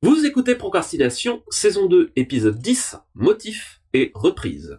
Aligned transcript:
Vous 0.00 0.24
écoutez 0.24 0.54
Procrastination, 0.54 1.42
saison 1.50 1.86
2, 1.86 2.12
épisode 2.14 2.56
10, 2.60 2.98
motif 3.16 3.80
et 3.92 4.12
reprise. 4.14 4.78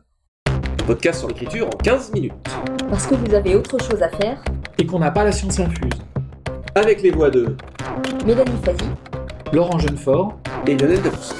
Podcast 0.88 1.20
sur 1.20 1.28
l'écriture 1.28 1.68
en 1.68 1.72
15 1.72 2.14
minutes. 2.14 2.32
Parce 2.89 3.05
que 3.05 3.15
vous 3.15 3.34
avez 3.34 3.54
autre 3.58 3.78
chose 3.84 4.02
à 4.02 4.08
faire, 4.08 4.42
et 4.78 4.86
qu'on 4.86 5.00
n'a 5.00 5.12
pas 5.12 5.26
la 5.26 5.34
science 5.34 5.60
infuse. 5.60 5.92
Avec 6.74 7.02
les 7.02 7.12
voix 7.12 7.29
de 7.29 7.58
Mélanie 8.26 8.63
Fazi, 8.63 8.86
Laurent 9.52 9.78
Jeunefort, 9.78 10.40
et 10.66 10.78
Lionel 10.78 11.02
Debus. 11.02 11.33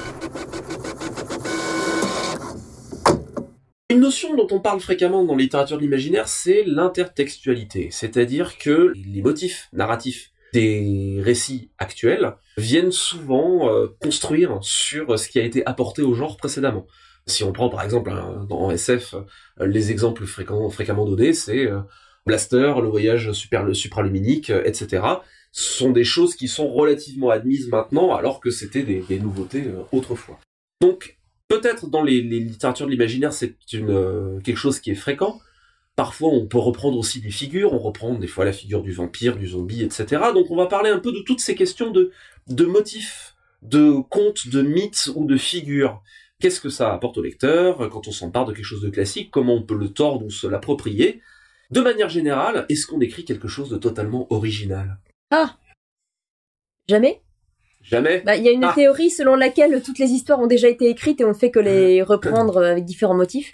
Une 3.89 4.02
notion 4.02 4.36
dont 4.36 4.48
on 4.52 4.59
parle 4.59 4.82
fréquemment 4.82 5.23
dans 5.23 5.36
la 5.38 5.43
littérature 5.43 5.77
de 5.77 5.84
l'imaginaire, 5.84 6.27
c'est 6.27 6.64
l'intertextualité. 6.66 7.88
C'est-à-dire 7.91 8.57
que 8.57 8.91
les 8.93 9.21
motifs 9.21 9.70
narratifs 9.71 10.34
des 10.54 11.20
récits 11.22 11.72
actuels 11.78 12.34
viennent 12.58 12.92
souvent 12.92 13.70
euh, 13.74 13.88
construire 14.02 14.58
sur 14.62 15.18
ce 15.20 15.28
qui 15.30 15.40
a 15.40 15.44
été 15.44 15.66
apporté 15.66 16.02
au 16.02 16.14
genre 16.14 16.38
précédemment. 16.38 16.88
Si 17.28 17.44
on 17.44 17.52
prend 17.52 17.70
par 17.70 17.84
exemple 17.84 18.10
un- 18.12 18.46
dans 18.50 18.71
SF 18.71 19.14
euh, 19.14 19.66
les 19.68 19.92
exemples 19.92 20.26
fréquemment 20.26 21.06
donnés, 21.06 21.34
c'est 21.34 21.68
euh, 21.68 21.80
Blaster, 22.26 22.74
le 22.82 22.88
voyage 22.90 23.32
supraluminique, 23.74 24.50
euh, 24.50 24.64
etc. 24.66 25.04
Sont 25.52 25.92
des 25.92 26.04
choses 26.04 26.36
qui 26.36 26.48
sont 26.48 26.68
relativement 26.71 27.29
admises 27.29 27.70
maintenant, 27.70 28.14
alors 28.16 28.40
que 28.40 28.50
c'était 28.52 28.84
des, 28.84 29.20
nouveautés 29.20 29.66
euh, 29.66 29.82
autrefois. 29.92 30.40
Donc 30.82 31.18
peut-être 31.48 31.88
dans 31.90 32.04
les, 32.04 32.22
les 32.22 32.40
littératures 32.40 32.86
de 32.86 32.92
l'imaginaire, 32.92 33.34
c'est 33.34 33.56
euh, 33.73 34.40
quelque 34.42 34.58
chose 34.58 34.80
qui 34.80 34.92
est 34.92 34.95
fréquent. 34.95 35.40
Parfois, 36.00 36.30
on 36.30 36.45
peut 36.48 36.58
reprendre 36.58 36.98
aussi 36.98 37.20
des 37.20 37.30
figures, 37.30 37.73
on 37.73 37.78
reprend 37.78 38.14
des 38.14 38.26
fois 38.28 38.45
la 38.45 38.53
figure 38.53 38.81
du 38.81 38.94
vampire, 38.94 39.36
du 39.36 39.50
zombie, 39.50 39.84
etc. 39.84 40.06
Donc 40.34 40.50
on 40.50 40.56
va 40.56 40.66
parler 40.67 40.90
un 40.90 41.00
peu 41.00 41.12
de 41.12 41.20
toutes 41.26 41.42
ces 41.42 41.56
questions 41.56 41.92
de, 41.92 42.14
de 42.48 42.64
motifs, 42.64 43.36
de 43.64 44.00
contes, 44.09 44.48
de 44.48 44.62
mythes 44.62 45.09
ou 45.14 45.26
de 45.26 45.36
figures. 45.36 46.02
Qu'est-ce 46.40 46.62
que 46.62 46.70
ça 46.70 46.94
apporte 46.94 47.17
au 47.17 47.22
lecteur 47.22 47.90
quand 47.90 48.08
on 48.08 48.14
s'empare 48.14 48.46
de 48.46 48.54
quelque 48.54 48.64
chose 48.64 48.80
de 48.82 48.90
classique? 48.90 49.30
Comment 49.30 49.56
on 49.56 49.62
peut 49.62 49.76
le 49.76 49.90
tordre 49.90 50.26
ou 50.26 50.30
se 50.30 50.48
l'approprier? 50.48 51.20
De 51.70 51.82
manière 51.82 52.08
générale, 52.08 52.66
est-ce 52.70 52.88
qu'on 52.88 53.02
écrit 53.02 53.26
quelque 53.26 53.50
chose 53.50 53.70
de 53.70 53.76
totalement 53.76 54.26
original? 54.30 55.00
Ah 55.32 55.58
Jamais? 56.88 57.22
Jamais? 57.82 58.22
Bah, 58.26 58.38
Il 58.38 58.44
y 58.45 58.48
a 58.48 58.54
une 58.54 58.64
Ah. 58.64 58.72
théorie 58.73 59.10
selon 59.10 59.36
laquelle 59.36 59.84
toutes 59.84 60.00
les 60.00 60.12
histoires 60.12 60.40
ont 60.40 60.48
déjà 60.48 60.70
été 60.70 60.88
écrites 60.90 61.20
et 61.20 61.26
on 61.26 61.30
ne 61.30 61.34
fait 61.34 61.52
que 61.52 61.60
les 61.60 62.02
reprendre 62.04 62.56
euh, 62.56 62.72
avec 62.72 62.86
différents 62.86 63.16
motifs. 63.18 63.54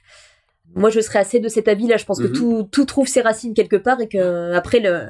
Moi, 0.75 0.89
je 0.89 0.99
serais 0.99 1.19
assez 1.19 1.39
de 1.39 1.47
cet 1.47 1.67
avis-là. 1.67 1.97
Je 1.97 2.05
pense 2.05 2.19
que 2.19 2.27
Mhm. 2.27 2.33
tout, 2.33 2.67
tout 2.71 2.85
trouve 2.85 3.07
ses 3.07 3.21
racines 3.21 3.53
quelque 3.53 3.75
part 3.77 3.99
et 4.01 4.07
que 4.07 4.53
après 4.53 4.79
le. 4.79 5.07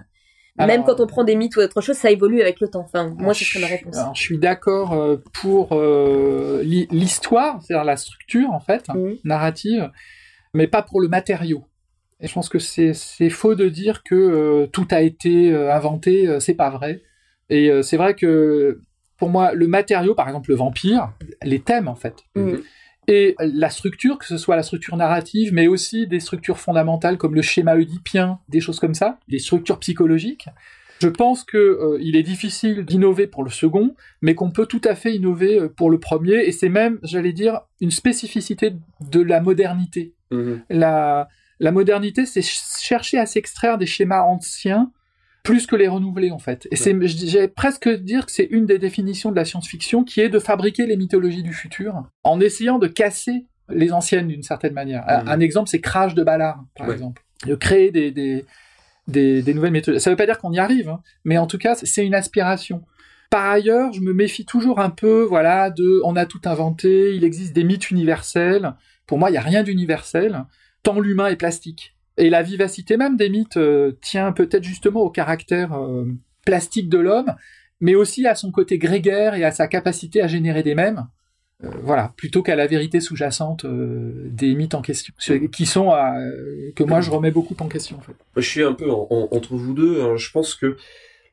Alors- 0.58 0.68
Même 0.78 0.86
quand 0.86 1.02
on 1.02 1.08
prend 1.08 1.26
des 1.26 1.36
mythes 1.36 1.58
ou 1.58 1.60
autre 1.60 1.82
chose, 1.82 1.98
ça 1.98 2.10
évolue 2.12 2.40
avec 2.42 2.62
le 2.62 2.70
temps. 2.70 2.86
Enfin, 2.86 3.14
moi, 3.18 3.34
ce 3.34 3.44
serait 3.44 3.60
ma 3.60 3.68
réponse. 3.68 3.98
Alors, 3.98 4.16
je 4.16 4.22
suis 4.22 4.38
d'accord 4.38 4.94
euh, 4.94 5.18
pour 5.42 5.70
euh, 5.74 6.62
l'histoire, 6.64 7.62
c'est-à-dire 7.62 7.84
la 7.84 7.98
structure 7.98 8.52
en 8.52 8.62
fait, 8.62 8.88
Mhm. 8.90 9.18
narrative, 9.26 9.92
mais 10.54 10.68
pas 10.68 10.82
pour 10.82 11.02
le 11.02 11.10
matériau. 11.10 11.66
Et 12.22 12.28
je 12.28 12.34
pense 12.34 12.48
que 12.48 12.60
c'est 12.60 12.94
faux 13.30 13.56
de 13.56 13.68
dire 13.68 14.02
que 14.04 14.16
euh, 14.16 14.68
tout 14.68 14.88
a 14.92 15.02
été 15.02 15.52
euh, 15.52 15.74
inventé, 15.74 16.28
euh, 16.30 16.40
c'est 16.40 16.54
pas 16.54 16.70
vrai. 16.70 17.02
Et 17.50 17.70
euh, 17.70 17.82
c'est 17.82 17.98
vrai 17.98 18.14
que 18.16 18.80
pour 19.18 19.30
moi, 19.30 19.52
le 19.54 19.68
matériau, 19.68 20.16
par 20.16 20.28
exemple 20.28 20.50
le 20.52 20.56
vampire, 20.56 21.12
les 21.44 21.60
thèmes 21.60 21.90
en 21.90 21.96
fait, 21.96 22.16
Mhm. 22.36 22.62
Et 23.08 23.36
la 23.40 23.70
structure, 23.70 24.18
que 24.18 24.26
ce 24.26 24.38
soit 24.38 24.56
la 24.56 24.64
structure 24.64 24.98
narrative, 24.98 25.54
mais 25.54 25.68
aussi 25.68 26.08
des 26.08 26.20
structures 26.20 26.58
fondamentales 26.58 27.18
comme 27.18 27.36
le 27.36 27.42
schéma 27.42 27.76
oedipien, 27.76 28.40
des 28.50 28.60
choses 28.60 28.80
comme 28.80 28.94
ça, 28.96 29.20
des 29.28 29.40
structures 29.40 29.80
psychologiques. 29.80 30.48
Je 31.02 31.10
pense 31.10 31.44
que 31.44 31.58
euh, 31.58 31.98
il 32.02 32.16
est 32.16 32.24
difficile 32.24 32.86
d'innover 32.86 33.28
pour 33.28 33.44
le 33.44 33.50
second, 33.50 33.96
mais 34.22 34.34
qu'on 34.34 34.52
peut 34.52 34.66
tout 34.66 34.82
à 34.86 34.96
fait 34.96 35.14
innover 35.14 35.60
euh, 35.60 35.68
pour 35.68 35.90
le 35.90 36.00
premier, 36.00 36.46
et 36.48 36.52
c'est 36.52 36.70
même, 36.70 37.00
j'allais 37.04 37.34
dire, 37.34 37.62
une 37.82 37.92
spécificité 37.92 38.74
de 39.02 39.22
la 39.22 39.42
modernité. 39.42 40.14
Mhm. 40.32 40.62
La, 40.70 41.28
la 41.60 41.72
modernité, 41.72 42.26
c'est 42.26 42.42
ch- 42.42 42.64
chercher 42.82 43.18
à 43.18 43.26
s'extraire 43.26 43.78
des 43.78 43.86
schémas 43.86 44.22
anciens 44.22 44.92
plus 45.46 45.66
que 45.68 45.76
les 45.76 45.88
renouveler 45.88 46.32
en 46.32 46.40
fait. 46.40 46.68
Et 46.72 46.76
c'est, 46.76 46.96
j'ai 47.08 47.48
presque 47.48 47.88
dire 47.88 48.26
que 48.26 48.32
c'est 48.32 48.48
une 48.52 48.66
des 48.66 48.80
définitions 48.80 49.32
de 49.32 49.36
la 49.36 49.46
science-fiction 49.46 50.04
qui 50.04 50.20
est 50.20 50.30
de 50.30 50.40
fabriquer 50.40 50.86
les 50.86 50.98
mythologies 50.98 51.44
du 51.44 51.54
futur 51.54 52.04
en 52.24 52.40
essayant 52.42 52.80
de 52.80 52.88
casser 52.88 53.46
les 53.70 53.92
anciennes 53.94 54.28
d'une 54.28 54.44
certaine 54.44 54.74
manière. 54.74 55.04
Un- 55.08 55.22
Mhm. 55.24 55.28
Un 55.30 55.40
exemple, 55.40 55.70
c'est 55.70 55.82
Crash 55.82 56.14
de 56.16 56.24
Ballard, 56.24 56.64
par 56.76 56.88
Ouais. 56.88 56.94
exemple. 56.94 57.24
De 57.48 57.56
créer 57.56 57.92
des, 57.92 58.12
des, 58.12 58.46
des, 59.08 59.42
des 59.42 59.54
nouvelles 59.54 59.72
méthodes. 59.72 59.98
Ça 60.00 60.10
veut 60.10 60.16
pas 60.16 60.26
dire 60.26 60.38
qu'on 60.40 60.52
y 60.52 60.60
arrive, 60.60 60.90
hein, 60.90 61.00
mais 61.24 61.38
en 61.38 61.48
tout 61.48 61.58
cas, 61.58 61.76
c'est 61.76 62.06
une 62.06 62.14
aspiration. 62.16 62.84
Par 63.32 63.46
ailleurs, 63.50 63.92
je 63.94 64.02
me 64.02 64.14
méfie 64.14 64.46
toujours 64.46 64.80
un 64.80 64.90
peu, 64.92 65.24
voilà, 65.24 65.70
de, 65.72 66.00
on 66.06 66.16
a 66.16 66.26
tout 66.28 66.42
inventé, 66.46 67.16
il 67.16 67.24
existe 67.24 67.54
des 67.54 67.64
mythes 67.64 67.90
universels. 67.92 68.74
Pour 69.08 69.18
moi, 69.18 69.30
il 69.32 69.34
y 69.34 69.38
a 69.38 69.42
rien 69.42 69.64
d'universel, 69.64 70.46
tant 70.84 71.00
l'humain 71.00 71.28
est 71.28 71.36
plastique. 71.36 71.95
Et 72.18 72.30
la 72.30 72.42
vivacité 72.44 72.98
même 72.98 73.18
des 73.18 73.30
mythes 73.30 73.58
euh, 73.58 73.92
tient 74.02 74.32
peut-être 74.32 74.64
justement 74.64 75.02
au 75.02 75.10
caractère 75.10 75.74
euh, 75.74 76.06
plastique 76.46 76.90
de 76.90 76.98
l'homme, 76.98 77.34
mais 77.82 77.96
aussi 77.96 78.26
à 78.26 78.36
son 78.36 78.52
côté 78.52 78.78
grégaire 78.78 79.36
et 79.36 79.44
à 79.44 79.52
sa 79.52 79.68
capacité 79.68 80.22
à 80.22 80.28
générer 80.28 80.64
des 80.64 80.76
mèmes. 80.76 81.06
Euh, 81.64 81.70
voilà, 81.84 82.14
plutôt 82.18 82.42
qu'à 82.44 82.56
la 82.56 82.68
vérité 82.68 83.00
sous-jacente 83.00 83.66
des 83.66 84.56
mythes 84.56 84.76
en 84.76 84.82
question, 84.82 85.14
qui 85.52 85.66
sont 85.66 85.92
que 86.76 86.84
moi 86.84 87.02
je 87.02 87.10
remets 87.12 87.32
beaucoup 87.32 87.56
en 87.60 87.68
question. 87.68 87.98
Je 88.36 88.42
suis 88.42 88.64
un 88.64 88.74
peu 88.74 88.90
en- 88.92 89.08
en- 89.10 89.28
entre 89.32 89.56
vous 89.56 89.74
deux. 89.74 90.02
hein. 90.02 90.16
Je 90.18 90.32
pense 90.32 90.56
que 90.56 90.78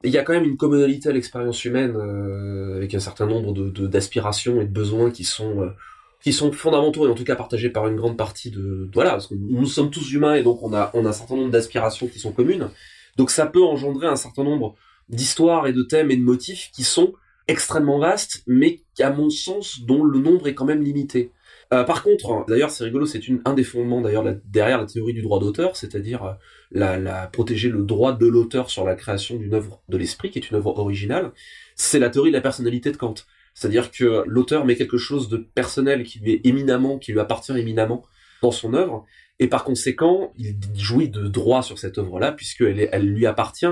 il 0.05 0.11
y 0.11 0.19
a 0.19 0.23
quand 0.25 0.33
même 0.33 0.45
une 0.45 0.57
commonalité 0.57 1.09
à 1.09 1.13
l'expérience 1.13 1.65
humaine 1.65 1.95
avec 2.77 2.93
un 2.95 2.99
certain 3.01 3.27
nombre 3.27 3.53
de 3.53 3.69
de- 3.71 3.87
d'aspirations 3.87 4.61
et 4.61 4.65
de 4.65 4.73
besoins 4.73 5.11
qui 5.13 5.23
sont 5.25 5.71
qui 6.23 6.33
sont 6.33 6.53
fondamentaux 6.53 7.07
et 7.07 7.11
en 7.11 7.15
tout 7.15 7.25
cas 7.25 7.37
partagés 7.37 7.71
par 7.71 7.89
une 7.89 7.97
grande 7.97 8.17
partie 8.17 8.51
de 8.51 8.89
voilà 8.95 9.11
parce 9.11 9.27
que 9.27 9.35
nous 9.35 9.67
sommes 9.67 9.91
tous 9.91 10.13
humains 10.13 10.35
et 10.35 10.43
donc 10.43 10.63
on 10.63 10.73
a 10.73 10.91
on 10.95 11.05
a 11.05 11.09
un 11.09 11.13
certain 11.13 11.37
nombre 11.37 11.51
d'aspirations 11.51 12.07
qui 12.07 12.19
sont 12.19 12.33
communes. 12.33 12.69
Donc 13.17 13.31
ça 13.31 13.47
peut 13.47 13.63
engendrer 13.63 14.07
un 14.07 14.17
certain 14.17 14.45
nombre 14.45 14.75
d'histoires 15.09 15.67
et 15.67 15.73
de 15.73 15.83
thèmes 15.83 16.11
et 16.11 16.17
de 16.17 16.23
motifs 16.23 16.71
qui 16.73 16.85
sont 16.85 17.13
extrêmement 17.49 17.99
vastes, 17.99 18.43
mais 18.47 18.83
à 19.01 19.11
mon 19.11 19.31
sens 19.31 19.81
dont 19.81 20.05
le 20.05 20.19
nombre 20.19 20.47
est 20.49 20.55
quand 20.55 20.65
même 20.65 20.83
limité. 20.83 21.33
Euh, 21.73 21.85
par 21.85 22.03
contre, 22.03 22.45
d'ailleurs, 22.49 22.71
c'est 22.71 22.85
rigolo, 22.85 23.07
c'est 23.07 23.21
un 23.45 23.55
des 23.55 23.65
fondements 23.65 24.03
d'ailleurs 24.03 24.25
derrière 24.45 24.79
la 24.79 24.87
théorie 24.87 25.15
du 25.15 25.23
droit 25.23 25.41
d'auteur, 25.41 25.77
c'est-à-dire 25.77 26.25
euh, 26.25 26.33
la 26.71 27.27
protéger 27.29 27.71
le 27.71 27.83
droit 27.83 28.13
de 28.13 28.27
l'auteur 28.27 28.69
sur 28.71 28.85
la 28.85 28.95
création 28.95 29.37
d'une 29.37 29.55
œuvre 29.55 29.83
de 29.89 29.97
l'esprit, 29.97 30.31
qui 30.31 30.39
est 30.39 30.51
une 30.51 30.57
œuvre 30.57 30.79
originale. 30.79 31.33
C'est 31.75 31.99
la 31.99 32.11
théorie 32.11 32.31
de 32.31 32.37
la 32.37 32.43
personnalité 32.43 32.93
de 32.93 32.97
Kant, 32.97 33.15
c'est-à-dire 33.55 33.91
que 33.91 34.25
l'auteur 34.27 34.65
met 34.65 34.77
quelque 34.77 34.99
chose 34.99 35.29
de 35.29 35.37
personnel 35.37 36.05
qui 36.05 36.19
lui 36.19 36.33
est 36.33 36.41
éminemment, 36.45 36.99
qui 36.99 37.13
lui 37.13 37.21
appartient 37.21 37.57
éminemment 37.57 38.05
dans 38.43 38.51
son 38.51 38.75
œuvre, 38.75 39.07
et 39.39 39.49
par 39.49 39.65
conséquent, 39.65 40.33
il 40.39 40.57
jouit 40.77 41.09
de 41.09 41.27
droit 41.27 41.63
sur 41.63 41.79
cette 41.79 41.99
œuvre-là 41.99 42.33
puisqu'elle 42.33 42.89
elle 42.93 43.07
lui 43.07 43.27
appartient, 43.27 43.67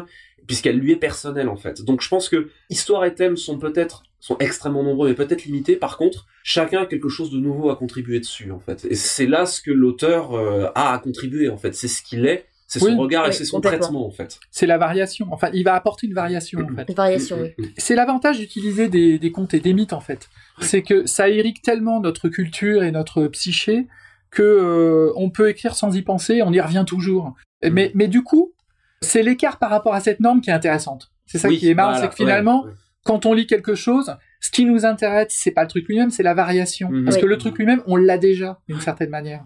puisqu'elle 0.47 0.79
lui 0.79 0.93
est 0.93 0.97
personnelle 0.97 1.49
en 1.49 1.57
fait. 1.57 1.83
Donc 1.83 2.01
je 2.01 2.09
pense 2.09 2.29
que 2.29 2.49
histoire 2.71 3.05
et 3.05 3.15
thème 3.15 3.37
sont 3.37 3.59
peut-être 3.59 4.03
sont 4.19 4.37
extrêmement 4.39 4.83
nombreux 4.83 5.09
mais 5.09 5.15
peut-être 5.15 5.45
limités. 5.45 5.77
Par 5.77 5.97
contre, 5.97 6.27
chacun 6.43 6.83
a 6.83 6.87
quelque 6.87 7.09
chose 7.09 7.31
de 7.31 7.39
nouveau 7.39 7.71
à 7.71 7.77
contribuer 7.77 8.21
dessus 8.21 8.51
en 8.51 8.59
fait. 8.59 8.85
Et 8.85 8.95
c'est 8.95 9.27
là 9.27 9.47
ce 9.47 9.61
que 9.61 9.71
l'auteur 9.71 10.35
euh, 10.35 10.67
a 10.75 10.93
à 10.93 10.99
contribuer 10.99 11.49
en 11.49 11.57
fait. 11.57 11.75
C'est 11.75 11.89
ce 11.89 12.03
qu'il 12.03 12.27
est, 12.27 12.47
c'est 12.73 12.79
son 12.79 12.87
Oui. 12.87 12.95
regard 12.95 13.27
et 13.27 13.33
c'est 13.33 13.45
son 13.45 13.61
traitement 13.61 14.07
en 14.07 14.11
fait. 14.13 14.39
C'est 14.53 14.67
la 14.67 14.79
variation. 14.79 15.27
Enfin, 15.33 15.51
il 15.53 15.65
va 15.65 15.75
apporter 15.75 16.07
une 16.07 16.15
variation 16.15 16.61
en 16.61 16.69
fait. 16.77 16.89
Une 16.89 16.95
variation, 16.95 17.37
Mm, 17.37 17.41
oui. 17.43 17.49
mm, 17.59 17.63
mm. 17.65 17.69
C'est 17.77 17.95
l'avantage 17.97 18.39
d'utiliser 18.39 18.89
des, 18.89 19.19
des 19.19 19.33
contes 19.33 19.55
et 19.55 19.61
des 19.61 19.73
mythes 19.75 19.93
en 19.93 20.01
fait. 20.01 20.29
C'est 20.61 20.83
que 20.83 21.05
ça 21.07 21.29
irrigue 21.29 21.61
tellement 21.63 22.01
notre 22.01 22.29
culture 22.29 22.83
et 22.85 22.93
notre 22.93 23.27
psyché 23.27 23.89
que 24.31 24.43
euh, 24.43 25.13
on 25.17 25.31
peut 25.31 25.49
écrire 25.49 25.75
sans 25.75 25.97
y 25.97 26.03
penser, 26.03 26.43
on 26.43 26.53
y 26.53 26.61
revient 26.61 26.85
toujours. 26.87 27.35
Mm. 27.65 27.71
Mais, 27.73 27.91
mais 27.97 28.07
du 28.07 28.23
coup, 28.23 28.53
c'est 29.03 29.23
l'écart 29.25 29.59
par 29.59 29.71
rapport 29.71 29.95
à 29.95 30.01
cette 30.01 30.21
norme 30.21 30.41
qui 30.41 30.51
est 30.51 30.53
intéressante. 30.53 31.11
C'est 31.27 31.39
ça 31.39 31.49
Oui, 31.49 31.59
qui 31.59 31.69
est 31.69 31.75
marrant, 31.75 31.91
voilà, 31.93 32.05
c'est 32.05 32.11
que 32.11 32.15
finalement, 32.17 32.63
ouais, 32.63 32.69
ouais. 32.69 32.75
quand 33.05 33.27
on 33.27 33.33
lit 33.35 33.47
quelque 33.49 33.75
chose, 33.75 34.15
ce 34.41 34.51
qui 34.51 34.65
nous 34.65 34.85
intéresse, 34.87 35.29
c'est 35.31 35.51
pas 35.51 35.63
le 35.63 35.69
truc 35.69 35.89
lui-même, 35.89 36.11
c'est 36.11 36.23
la 36.23 36.35
variation. 36.35 36.89
Mhm. 36.91 37.05
Parce 37.05 37.17
Oui. 37.17 37.23
que 37.23 37.27
le 37.27 37.37
truc 37.39 37.59
lui-même, 37.59 37.83
on 37.87 37.97
l'a 37.97 38.17
déjà 38.19 38.61
d'une 38.69 38.81
certaine 38.81 39.11
manière. 39.11 39.45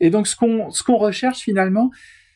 Et 0.00 0.10
donc, 0.10 0.26
ce 0.28 0.36
qu'on 0.36 0.70
ce 0.70 0.82
qu'on 0.84 0.96
recherche 0.96 1.38
finalement, 1.40 1.90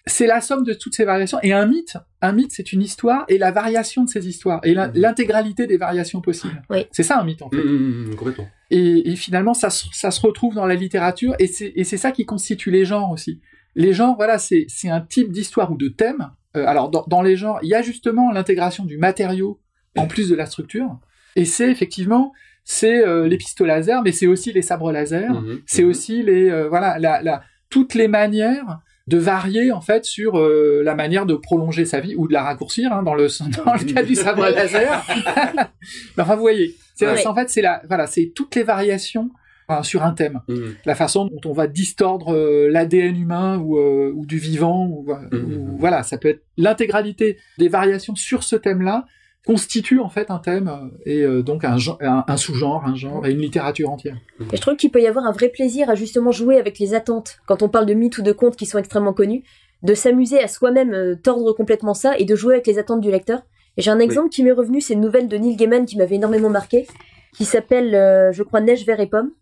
c'est 0.07 0.27
la 0.27 0.41
somme 0.41 0.65
de 0.65 0.75
toutes 0.75 0.95
ces 0.95 1.05
variations. 1.05 1.39
Et 1.43 1.53
un 1.53 1.67
mythe, 1.67 1.97
un 2.21 2.33
mythe, 2.33 2.53
c'est 2.53 2.73
une 2.73 2.83
histoire 2.83 3.25
et 3.29 3.39
la 3.39 3.51
variation 3.53 4.05
de 4.05 4.09
ces 4.11 4.29
histoires 4.29 4.61
et 4.63 4.75
Mhm. 4.75 4.93
l'intégralité 4.95 5.67
des 5.67 5.77
variations 5.79 6.21
possibles. 6.21 6.63
Oui. 6.71 6.87
C'est 6.93 7.03
ça 7.03 7.19
un 7.21 7.25
mythe 7.25 7.43
en 7.43 7.49
fait. 7.51 7.57
Mm, 7.57 7.71
mm, 7.71 8.11
mm, 8.11 8.15
complètement. 8.17 8.49
Et, 8.71 9.11
et 9.11 9.17
finalement, 9.17 9.55
ça, 9.55 9.71
se- 9.71 9.87
ça 9.93 10.11
se 10.11 10.21
retrouve 10.21 10.55
dans 10.55 10.67
la 10.67 10.75
littérature 10.75 11.35
et 11.39 11.47
c'est 11.47 11.97
ça 11.97 12.13
qui 12.13 12.25
constitue 12.27 12.71
les 12.71 12.85
genres 12.85 13.11
aussi. 13.11 13.41
Les 13.77 13.93
genres, 13.93 14.15
voilà, 14.17 14.39
c'est 14.39 14.67
un 14.85 15.01
type 15.01 15.33
d'histoire 15.33 15.73
ou 15.73 15.77
de 15.77 15.89
thème. 15.89 16.31
Euh, 16.57 16.65
alors, 16.67 16.91
dans, 16.91 17.05
dans 17.09 17.23
les 17.23 17.37
genres, 17.37 17.59
il 17.63 17.69
y 17.71 17.75
a 17.75 17.83
justement 17.83 18.31
l'intégration 18.31 18.85
du 18.85 18.99
matériau 18.99 19.61
en 19.97 20.07
plus 20.07 20.29
de 20.29 20.35
la 20.37 20.47
structure. 20.47 20.99
Et 21.35 21.45
c'est 21.45 21.71
effectivement, 21.71 22.33
c'est 22.63 23.05
euh, 23.05 23.27
les 23.27 23.37
pistolets 23.37 23.75
laser, 23.75 24.03
mais 24.03 24.13
c'est 24.13 24.27
aussi 24.29 24.53
les 24.53 24.63
sabres 24.63 24.93
laser. 24.93 25.31
C'est 25.67 25.83
aussi 25.83 26.23
les, 26.23 26.49
euh, 26.51 26.69
voilà, 26.69 26.99
la, 27.01 27.23
la, 27.23 27.43
toutes 27.71 27.95
les 27.95 28.07
manières 28.07 28.81
de 29.07 29.19
varier 29.19 29.71
en 29.71 29.81
fait 29.83 30.05
sur 30.07 30.39
euh, 30.39 30.81
la 30.83 30.95
manière 30.95 31.27
de 31.27 31.35
prolonger 31.35 31.85
sa 31.85 32.01
vie 32.01 32.15
ou 32.17 32.27
de 32.27 32.33
la 32.33 32.43
raccourcir 32.43 32.93
hein, 32.93 33.03
dans 33.03 33.15
le 33.15 33.27
dans 33.65 33.75
le 33.75 33.93
cas 33.93 34.03
du 34.03 34.15
sabre 34.15 34.43
laser. 34.49 35.05
enfin, 36.19 36.35
vous 36.35 36.41
voyez, 36.41 36.75
c'est 36.95 37.07
Ouais. 37.07 37.27
en 37.27 37.35
fait 37.35 37.51
c'est 37.51 37.63
la 37.63 37.83
voilà, 37.89 38.07
c'est 38.07 38.33
toutes 38.35 38.55
les 38.55 38.63
variations 38.63 39.31
sur 39.83 40.03
un 40.05 40.13
thème, 40.13 40.41
Mhm. 40.47 40.75
la 40.85 40.95
façon 40.95 41.25
dont 41.25 41.41
on 41.51 41.53
va 41.55 41.67
distordre 41.67 42.35
euh, 42.35 42.69
l'ADN 42.71 43.17
humain 43.17 43.59
ou, 43.59 43.79
euh, 43.79 44.13
ou 44.15 44.27
du 44.27 44.37
vivant 44.39 44.87
ou, 44.87 45.07
Mhm. 45.33 45.43
ou- 45.73 45.77
voilà, 45.79 46.03
ça 46.03 46.19
peut 46.19 46.29
être 46.29 46.43
l'intégralité 46.59 47.39
des 47.59 47.69
variations 47.69 48.15
sur 48.15 48.43
ce 48.43 48.57
thème-là 48.57 49.07
constitue 49.47 50.01
en 50.01 50.09
fait 50.09 50.31
un 50.31 50.39
thème 50.39 50.69
euh, 50.69 50.89
et 51.05 51.23
euh, 51.23 51.43
donc 51.43 51.65
un, 51.65 51.77
gen- 51.77 51.97
un, 52.01 52.25
un 52.27 52.37
sous-genre, 52.37 52.85
un 52.87 52.95
genre 52.95 53.27
et 53.27 53.33
une 53.33 53.41
littérature 53.41 53.91
entière. 53.91 54.17
Et 54.53 54.57
je 54.57 54.61
trouve 54.61 54.77
qu'il 54.77 54.91
peut 54.91 55.03
y 55.03 55.07
avoir 55.07 55.27
un 55.27 55.33
vrai 55.33 55.49
plaisir 55.49 55.91
à 55.91 55.95
justement 55.95 56.33
jouer 56.33 56.59
avec 56.59 56.79
les 56.79 56.95
attentes 56.95 57.39
quand 57.47 57.63
on 57.63 57.69
parle 57.69 57.87
de 57.87 57.95
mythes 57.95 58.19
ou 58.19 58.23
de 58.23 58.33
contes 58.33 58.57
qui 58.57 58.67
sont 58.67 58.79
extrêmement 58.79 59.13
connus, 59.13 59.45
de 59.83 59.95
s'amuser 59.95 60.43
à 60.43 60.49
soi-même 60.49 60.95
euh, 60.95 61.15
tordre 61.15 61.53
complètement 61.53 61.95
ça 61.95 62.17
et 62.19 62.25
de 62.25 62.35
jouer 62.35 62.55
avec 62.55 62.67
les 62.67 62.79
attentes 62.79 63.03
du 63.03 63.11
lecteur. 63.11 63.43
Et 63.77 63.83
j'ai 63.83 63.91
un 63.91 63.99
exemple 63.99 64.31
qui 64.31 64.45
m'est 64.45 64.53
revenu, 64.53 64.81
c'est 64.81 64.95
une 64.95 65.01
nouvelle 65.01 65.29
de 65.29 65.37
Neil 65.37 65.57
Gaiman 65.57 65.85
qui 65.85 65.99
m'avait 65.99 66.15
énormément 66.15 66.49
marqué, 66.49 66.87
qui 67.37 67.45
s'appelle, 67.45 67.95
euh, 67.95 68.33
je 68.33 68.43
crois, 68.45 68.61
Neige, 68.61 68.87
verre 68.87 69.01
et 69.01 69.09
pomme. 69.09 69.33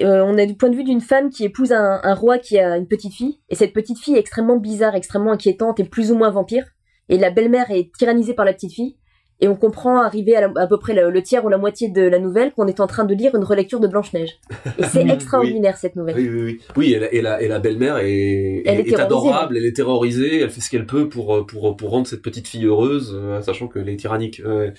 Euh, 0.00 0.22
on 0.24 0.38
est 0.38 0.46
du 0.46 0.54
point 0.54 0.70
de 0.70 0.76
vue 0.76 0.84
d'une 0.84 1.02
femme 1.02 1.28
qui 1.28 1.44
épouse 1.44 1.72
un, 1.72 2.00
un 2.02 2.14
roi 2.14 2.38
qui 2.38 2.58
a 2.58 2.78
une 2.78 2.86
petite 2.86 3.12
fille, 3.12 3.40
et 3.50 3.56
cette 3.56 3.74
petite 3.74 3.98
fille 3.98 4.14
est 4.14 4.20
extrêmement 4.20 4.56
bizarre, 4.56 4.94
extrêmement 4.94 5.32
inquiétante 5.32 5.80
et 5.80 5.84
plus 5.84 6.12
ou 6.12 6.14
moins 6.14 6.30
vampire. 6.30 6.64
Et 7.10 7.18
la 7.18 7.30
belle-mère 7.30 7.70
est 7.70 7.90
tyrannisée 7.98 8.32
par 8.32 8.44
la 8.44 8.54
petite 8.54 8.72
fille. 8.72 8.96
Et 9.42 9.48
on 9.48 9.56
comprend, 9.56 10.02
arrivé 10.02 10.36
à, 10.36 10.42
la- 10.42 10.52
à 10.62 10.66
peu 10.66 10.78
près 10.78 10.92
le, 10.94 11.10
le 11.10 11.22
tiers 11.22 11.44
ou 11.44 11.48
la 11.48 11.56
moitié 11.58 11.88
de 11.88 12.02
la 12.02 12.18
nouvelle, 12.18 12.52
qu'on 12.52 12.66
est 12.66 12.80
en 12.80 12.86
train 12.86 13.04
de 13.04 13.14
lire 13.14 13.34
une 13.34 13.44
relecture 13.44 13.80
de 13.80 13.88
Blanche-Neige. 13.88 14.38
Et 14.78 14.82
c'est 14.84 15.02
Oui, 15.04 15.10
extraordinaire 15.10 15.76
cette 15.78 15.96
nouvelle. 15.96 16.16
Oui, 16.16 16.28
oui, 16.28 16.42
oui. 16.42 16.60
Oui, 16.76 16.92
et 16.92 16.98
la, 16.98 17.12
et 17.14 17.22
la, 17.22 17.42
et 17.42 17.48
la 17.48 17.58
belle-mère 17.58 17.96
est, 17.98 18.62
Elle 18.66 18.80
est 18.80 18.88
est 18.88 19.00
adorable, 19.00 19.56
elle 19.56 19.64
est 19.66 19.74
terrorisée, 19.76 20.40
elle 20.40 20.50
fait 20.50 20.60
ce 20.60 20.68
qu'elle 20.70 20.86
peut 20.86 21.08
pour, 21.08 21.34
euh, 21.36 21.46
pour, 21.46 21.76
pour 21.76 21.90
rendre 21.90 22.06
cette 22.06 22.22
petite 22.22 22.48
fille 22.48 22.66
heureuse, 22.66 23.12
euh, 23.18 23.40
sachant 23.40 23.68
qu'elle 23.68 23.88
est 23.88 23.96
tyrannique. 23.96 24.42
Ouais. 24.44 24.72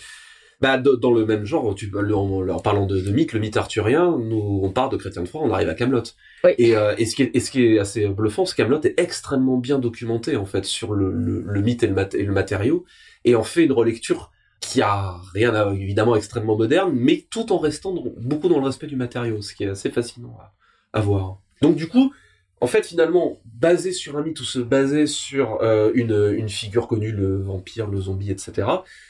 Bah, 0.59 0.77
dans 0.77 1.11
le 1.11 1.25
même 1.25 1.43
genre, 1.43 1.73
tu, 1.73 1.91
en, 1.95 2.47
en 2.49 2.59
parlant 2.59 2.85
de, 2.85 2.99
de 3.01 3.09
mythe, 3.11 3.33
le 3.33 3.39
mythe 3.39 3.57
arthurien, 3.57 4.15
nous, 4.19 4.59
on 4.61 4.69
part 4.69 4.89
de 4.89 4.97
Chrétien 4.97 5.23
de 5.23 5.27
Troyes, 5.27 5.43
on 5.43 5.51
arrive 5.51 5.69
à 5.69 5.73
Camelot. 5.73 6.03
Oui. 6.43 6.51
Et, 6.59 6.75
euh, 6.77 6.93
et, 6.99 7.05
ce 7.07 7.15
qui 7.15 7.23
est, 7.23 7.31
et 7.35 7.39
ce 7.39 7.49
qui 7.49 7.65
est 7.65 7.79
assez 7.79 8.07
bluffant, 8.07 8.45
c'est 8.45 8.53
que 8.55 8.61
Camelot 8.61 8.79
est 8.83 8.93
extrêmement 8.99 9.57
bien 9.57 9.79
documenté, 9.79 10.35
en 10.37 10.45
fait, 10.45 10.63
sur 10.65 10.93
le, 10.93 11.11
le, 11.11 11.41
le 11.47 11.61
mythe 11.61 11.81
et 11.81 11.87
le, 11.87 11.95
mat- 11.95 12.13
et 12.13 12.23
le 12.23 12.31
matériau, 12.31 12.85
et 13.25 13.33
en 13.33 13.41
fait 13.43 13.63
une 13.63 13.71
relecture 13.71 14.31
qui 14.61 14.81
a 14.81 15.15
rien 15.33 15.53
à, 15.53 15.73
évidemment 15.73 16.15
extrêmement 16.15 16.55
moderne, 16.55 16.91
mais 16.93 17.25
tout 17.29 17.51
en 17.51 17.57
restant 17.57 17.93
dans- 17.93 18.05
beaucoup 18.17 18.47
dans 18.47 18.59
le 18.59 18.65
respect 18.65 18.87
du 18.87 18.95
matériau, 18.95 19.41
ce 19.41 19.53
qui 19.53 19.63
est 19.65 19.69
assez 19.69 19.89
fascinant 19.89 20.37
à, 20.39 20.53
à 20.97 21.01
voir. 21.01 21.39
Donc 21.61 21.75
du 21.75 21.87
coup, 21.89 22.13
en 22.61 22.67
fait, 22.67 22.85
finalement, 22.85 23.39
basé 23.45 23.91
sur 23.91 24.17
un 24.17 24.21
mythe 24.23 24.39
ou 24.39 24.43
se 24.43 24.59
baser 24.59 25.07
sur 25.07 25.57
euh, 25.63 25.91
une, 25.95 26.33
une 26.37 26.47
figure 26.47 26.87
connue, 26.87 27.11
le 27.11 27.41
vampire, 27.41 27.87
le 27.87 27.99
zombie, 27.99 28.29
etc., 28.31 28.67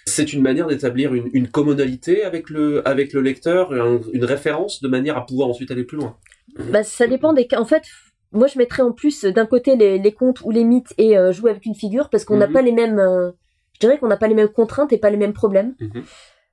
c'est 0.07 0.31
une 0.31 0.41
manière 0.41 0.67
d'établir 0.67 1.13
une, 1.13 1.29
une 1.33 1.49
commonalité 1.49 2.23
avec 2.23 2.49
le, 2.49 2.87
avec 2.87 3.11
le 3.11 3.19
lecteur, 3.21 3.73
un- 3.73 3.99
une 4.13 4.23
référence 4.23 4.81
de 4.81 4.87
manière 4.87 5.17
à 5.17 5.25
pouvoir 5.25 5.49
ensuite 5.49 5.69
aller 5.69 5.83
plus 5.83 5.97
loin. 5.97 6.15
Bah, 6.71 6.83
ça 6.83 7.07
dépend 7.07 7.33
des 7.33 7.45
cas. 7.45 7.59
En 7.59 7.65
fait, 7.65 7.83
moi, 8.31 8.47
je 8.47 8.57
mettrais 8.57 8.83
en 8.83 8.93
plus 8.93 9.25
d'un 9.25 9.45
côté 9.45 9.75
les, 9.75 9.99
les 9.99 10.11
contes 10.13 10.39
ou 10.45 10.51
les 10.51 10.63
mythes 10.63 10.93
et 10.97 11.17
euh, 11.17 11.33
jouer 11.33 11.51
avec 11.51 11.65
une 11.65 11.75
figure 11.75 12.09
parce 12.09 12.23
qu'on 12.23 12.37
n'a 12.37 12.47
Mhm. 12.47 12.53
pas 12.53 12.61
les 12.61 12.71
mêmes. 12.71 12.99
euh, 12.99 13.31
je 13.81 13.87
dirais 13.87 13.97
qu'on 13.97 14.07
n'a 14.07 14.17
pas 14.17 14.27
les 14.27 14.35
mêmes 14.35 14.47
contraintes 14.49 14.93
et 14.93 14.97
pas 14.99 15.09
les 15.09 15.17
mêmes 15.17 15.33
problèmes. 15.33 15.73
Mhm. 15.79 16.03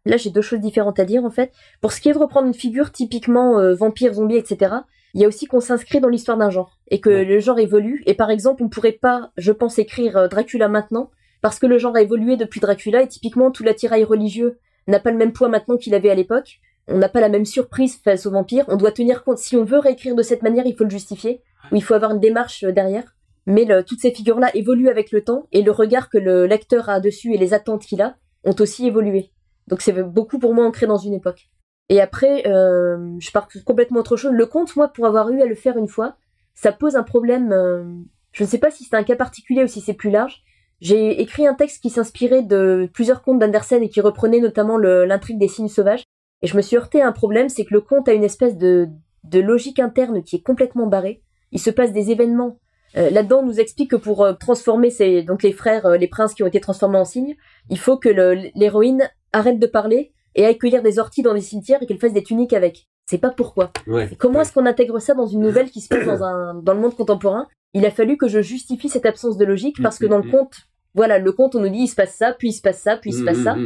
Là, 0.06 0.16
j'ai 0.16 0.30
deux 0.30 0.40
choses 0.40 0.60
différentes 0.60 0.98
à 0.98 1.04
dire 1.04 1.24
en 1.24 1.30
fait. 1.30 1.52
Pour 1.82 1.92
ce 1.92 2.00
qui 2.00 2.08
est 2.08 2.14
de 2.14 2.18
reprendre 2.18 2.46
une 2.46 2.54
figure 2.54 2.90
typiquement 2.92 3.58
euh, 3.58 3.74
vampire, 3.74 4.14
zombie, 4.14 4.36
etc. 4.36 4.76
Il 5.12 5.20
y 5.20 5.24
a 5.24 5.28
aussi 5.28 5.44
qu'on 5.46 5.60
s'inscrit 5.60 6.00
dans 6.00 6.08
l'histoire 6.08 6.38
d'un 6.38 6.48
genre 6.50 6.78
et 6.90 7.00
que 7.00 7.10
Ouais. 7.10 7.24
le 7.24 7.38
genre 7.40 7.58
évolue. 7.58 8.02
Et 8.06 8.14
par 8.14 8.30
exemple, 8.30 8.62
on 8.62 8.68
pourrait 8.70 8.92
pas, 8.92 9.30
je 9.36 9.52
pense, 9.52 9.78
écrire 9.78 10.16
euh, 10.16 10.28
Dracula 10.28 10.68
maintenant 10.68 11.10
parce 11.42 11.58
que 11.58 11.66
le 11.66 11.76
genre 11.78 11.94
a 11.96 12.00
évolué 12.00 12.36
depuis 12.36 12.60
Dracula 12.60 13.02
et 13.02 13.08
typiquement 13.08 13.50
tout 13.50 13.62
l'attirail 13.62 14.04
religieux 14.04 14.58
n'a 14.86 14.98
pas 15.00 15.10
le 15.10 15.18
même 15.18 15.32
poids 15.32 15.48
maintenant 15.48 15.76
qu'il 15.76 15.94
avait 15.94 16.10
à 16.10 16.14
l'époque. 16.14 16.60
On 16.86 16.96
n'a 16.96 17.10
pas 17.10 17.20
la 17.20 17.28
même 17.28 17.44
surprise 17.44 18.00
face 18.02 18.24
aux 18.24 18.30
vampires. 18.30 18.64
On 18.68 18.76
doit 18.76 18.92
tenir 18.92 19.22
compte. 19.24 19.36
Si 19.38 19.56
on 19.56 19.64
veut 19.64 19.78
réécrire 19.78 20.14
de 20.14 20.22
cette 20.22 20.42
manière, 20.42 20.64
il 20.64 20.74
faut 20.74 20.84
le 20.84 20.90
justifier. 20.90 21.42
Ou 21.70 21.76
il 21.76 21.82
faut 21.82 21.92
avoir 21.92 22.12
une 22.12 22.20
démarche 22.20 22.64
euh, 22.64 22.72
derrière. 22.72 23.14
Mais 23.48 23.66
toutes 23.82 24.00
ces 24.00 24.12
figures-là 24.12 24.54
évoluent 24.54 24.90
avec 24.90 25.10
le 25.10 25.24
temps 25.24 25.46
et 25.52 25.62
le 25.62 25.70
regard 25.70 26.10
que 26.10 26.18
le 26.18 26.46
lecteur 26.46 26.90
a 26.90 27.00
dessus 27.00 27.32
et 27.32 27.38
les 27.38 27.54
attentes 27.54 27.82
qu'il 27.82 28.02
a 28.02 28.16
ont 28.44 28.54
aussi 28.60 28.86
évolué. 28.86 29.32
Donc 29.68 29.80
c'est 29.80 30.02
beaucoup 30.02 30.38
pour 30.38 30.54
moi 30.54 30.66
ancré 30.66 30.86
dans 30.86 30.98
une 30.98 31.14
époque. 31.14 31.48
Et 31.88 32.00
après, 32.02 32.46
euh, 32.46 33.16
je 33.18 33.30
pars 33.30 33.48
complètement 33.64 34.00
autre 34.00 34.16
chose. 34.16 34.32
Le 34.32 34.44
conte, 34.44 34.76
moi, 34.76 34.88
pour 34.88 35.06
avoir 35.06 35.30
eu 35.30 35.40
à 35.40 35.46
le 35.46 35.54
faire 35.54 35.78
une 35.78 35.88
fois, 35.88 36.16
ça 36.54 36.72
pose 36.72 36.94
un 36.94 37.02
problème. 37.02 37.50
euh, 37.52 37.84
je 38.32 38.44
ne 38.44 38.48
sais 38.48 38.58
pas 38.58 38.70
si 38.70 38.84
c'est 38.84 38.96
un 38.96 39.02
cas 39.02 39.16
particulier 39.16 39.64
ou 39.64 39.66
si 39.66 39.80
c'est 39.80 39.94
plus 39.94 40.10
large. 40.10 40.42
J'ai 40.82 41.20
écrit 41.22 41.46
un 41.46 41.54
texte 41.54 41.80
qui 41.80 41.88
s'inspirait 41.88 42.42
de 42.42 42.88
plusieurs 42.92 43.22
contes 43.22 43.38
d'Andersen 43.38 43.82
et 43.82 43.88
qui 43.88 44.02
reprenait 44.02 44.40
notamment 44.40 44.76
l'intrigue 44.76 45.38
des 45.38 45.48
signes 45.48 45.68
sauvages. 45.68 46.04
Et 46.42 46.46
je 46.46 46.56
me 46.56 46.62
suis 46.62 46.76
heurté 46.76 47.00
à 47.00 47.08
un 47.08 47.12
problème, 47.12 47.48
c'est 47.48 47.64
que 47.64 47.74
le 47.74 47.80
conte 47.80 48.08
a 48.08 48.12
une 48.12 48.22
espèce 48.22 48.58
de 48.58 48.88
logique 49.32 49.80
interne 49.80 50.22
qui 50.22 50.36
est 50.36 50.42
complètement 50.42 50.86
barrée. 50.86 51.22
Il 51.50 51.58
se 51.58 51.70
passe 51.70 51.92
des 51.92 52.10
événements. 52.10 52.58
Euh, 52.96 53.10
Là-dedans, 53.10 53.40
on 53.40 53.46
nous 53.46 53.60
explique 53.60 53.90
que 53.90 53.96
pour 53.96 54.24
euh, 54.24 54.32
transformer 54.32 54.90
ces, 54.90 55.22
donc 55.22 55.42
les 55.42 55.52
frères, 55.52 55.86
euh, 55.86 55.96
les 55.96 56.08
princes 56.08 56.34
qui 56.34 56.42
ont 56.42 56.46
été 56.46 56.60
transformés 56.60 56.98
en 56.98 57.04
cygnes, 57.04 57.36
il 57.70 57.78
faut 57.78 57.98
que 57.98 58.08
l'héroïne 58.54 59.10
arrête 59.32 59.58
de 59.58 59.66
parler 59.66 60.12
et 60.34 60.44
aille 60.44 60.58
cueillir 60.58 60.82
des 60.82 60.98
orties 60.98 61.22
dans 61.22 61.34
des 61.34 61.40
cimetières 61.40 61.82
et 61.82 61.86
qu'elle 61.86 61.98
fasse 61.98 62.12
des 62.12 62.22
tuniques 62.22 62.52
avec. 62.52 62.88
C'est 63.06 63.18
pas 63.18 63.30
pourquoi. 63.30 63.72
Ouais. 63.86 64.08
Comment 64.18 64.42
est-ce 64.42 64.52
qu'on 64.52 64.66
intègre 64.66 64.98
ça 65.00 65.14
dans 65.14 65.26
une 65.26 65.40
nouvelle 65.40 65.70
qui 65.70 65.80
se 65.80 65.88
passe 65.88 66.04
dans, 66.04 66.22
un, 66.22 66.54
dans 66.54 66.74
le 66.74 66.80
monde 66.80 66.94
contemporain? 66.94 67.46
Il 67.74 67.84
a 67.86 67.90
fallu 67.90 68.16
que 68.16 68.28
je 68.28 68.40
justifie 68.40 68.88
cette 68.88 69.06
absence 69.06 69.36
de 69.36 69.44
logique 69.44 69.82
parce 69.82 69.98
que 69.98 70.06
dans 70.06 70.18
le 70.18 70.30
conte, 70.30 70.68
voilà, 70.94 71.18
le 71.18 71.32
conte, 71.32 71.54
on 71.54 71.60
nous 71.60 71.68
dit 71.68 71.80
il 71.80 71.88
se 71.88 71.94
passe 71.94 72.14
ça, 72.14 72.32
puis 72.32 72.48
il 72.48 72.52
se 72.52 72.62
passe 72.62 72.80
ça, 72.80 72.96
puis 72.96 73.10
il 73.10 73.12
se 73.14 73.22
passe 73.22 73.38
ça. 73.38 73.56